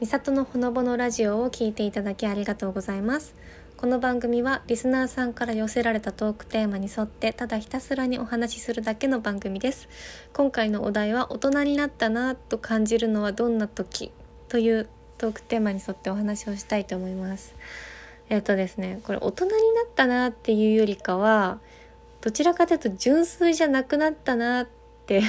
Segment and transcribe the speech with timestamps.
[0.00, 3.34] みさとのほのぼのラジオを聞いていただきありがとうございます。
[3.76, 9.90] この番組はリスナーさんから寄せられたトークテーマに沿ってただひたすらにお話しするだけの番組です。
[10.32, 14.10] 今回のお題は大人になったなと感じるのはどんな時
[14.48, 17.54] というトークテーマに沿ってお話をしたいと思います。
[18.30, 19.60] えっ、とですねこれ大人になっ
[19.94, 21.60] たなっていうよりかは
[22.22, 24.68] どちらかというと純粋じゃなくなったなっ
[25.04, 25.22] て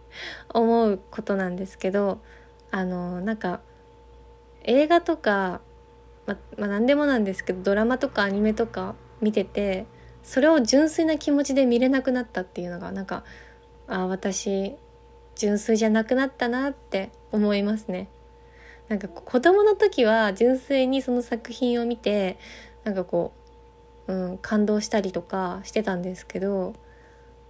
[0.48, 2.22] 思うことなんですけど
[2.70, 3.60] あのなんか
[4.64, 5.60] 映画とか、
[6.26, 9.86] ままあ、何でもなんですけどドラマとかアニメとか見てて
[10.22, 13.24] それを純粋な気持ちで見れなくなったっていうのがなんか
[13.86, 14.74] あ私
[15.34, 18.08] 純粋じゃなくなったなって思いますね。
[18.88, 22.38] なんか子供の時は純粋にその作品を見て
[22.84, 23.32] なんかこ
[24.06, 26.74] う、うん、感動したりとかしてたんですけど、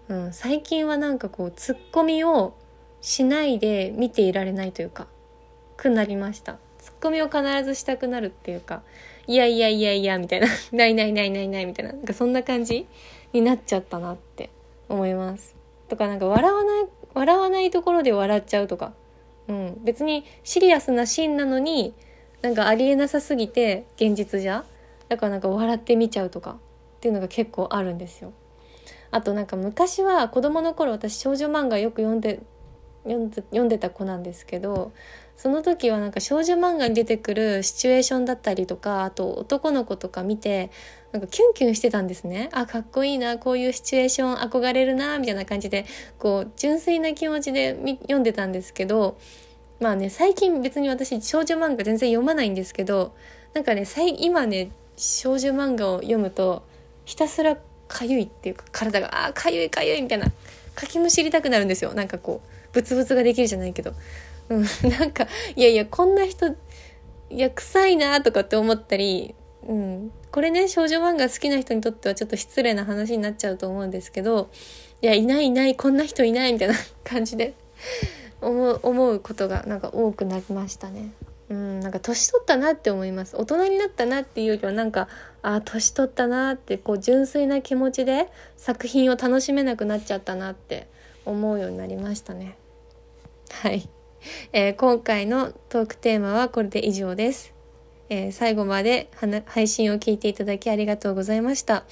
[0.08, 2.54] うん、最近はなんかこうツッコミを
[3.00, 5.08] しないで見ていられないというか
[5.76, 6.58] くなりました。
[6.84, 8.82] ツッコミを必ずしたくなるっていうか、
[9.26, 12.86] いやいやいやいや、みたいな、 ないないないないないみたいな、なんかそんな感じ
[13.32, 14.50] になっちゃったなって
[14.90, 15.56] 思います。
[15.88, 18.92] とかなんか笑わない、笑わないところで笑っちゃうとか、
[19.48, 21.94] うん、別にシリアスなシーンなのに、
[22.42, 24.66] なんかありえなさすぎて、現実じゃ。
[25.08, 26.54] だからなんか笑ってみちゃうとかっ
[27.00, 28.34] ていうのが結構あるんですよ。
[29.10, 32.42] あとなんか昔は子供の頃私少女漫画よく読んで
[33.04, 34.92] 読ん読んでた子なんですけど
[35.36, 40.70] その時はなんか少女漫画に出てくるシチュエーションだったりとかあと男の子とか見て
[41.12, 42.48] なんかキュンキュンしてたんですね。
[42.52, 45.86] あかっこいいなこういうシチュエーション憧れるなみたいな感じで
[46.18, 49.16] こう純粋な気持ちで読んでたんですけど
[49.80, 53.14] まあね最近別に私少女漫画全然読まないんですけど
[53.54, 53.84] なんかね
[54.18, 56.62] 今ね少女漫画を読むと
[57.04, 60.30] ひたすらかゆいっていうか体があかゆいかゆいみたいな。
[60.74, 61.94] かきむしりたくなるんですよ。
[61.94, 63.94] なんかこうブツブツができるじゃないけど。
[64.48, 65.26] うん、 なんか
[65.56, 66.48] いやいやこんな人
[67.30, 69.34] いや臭いなとかって思ったり、
[69.66, 74.50] うん、これね少女漫画好きな人にとってはちょっと失礼な話になっちゃうと思うんですけど
[75.00, 77.54] いやいないいないこんな人いないみたいな感じで
[78.42, 81.12] 思う思うことがなんか多くなりましたね。
[81.50, 85.08] うん、なんか年取ったなって思います大人になったなっていうよりはなんか
[85.42, 90.88] あ年取ったなってこう純粋な気持ちで作品を楽しめなくなっちゃったなって
[91.26, 92.56] 思うようになりましたね
[93.50, 93.88] はい
[94.52, 97.52] えー、今回のトークテーマはこれで以上です。
[98.08, 99.10] えー、最後まで
[99.46, 101.84] 配信を聞いていただきありがとうございました。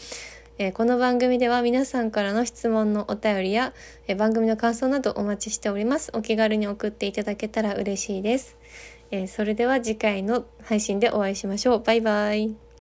[0.58, 3.72] え、この番組では皆さんからの質問のお便りや、
[4.06, 6.10] え番組の感想などお待ちしております。
[6.14, 8.56] お気軽に送っていただけたら嬉しいです。
[9.12, 11.82] えそれでは次回の配信でお会いしましょう。
[11.82, 12.62] バイバイ。